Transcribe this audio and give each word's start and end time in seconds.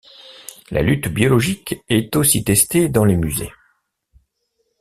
La 0.71 0.81
lutte 0.81 1.09
biologique 1.09 1.75
est 1.87 2.15
aussi 2.15 2.43
testée 2.43 2.89
dans 2.89 3.05
les 3.05 3.17
musées. 3.17 3.51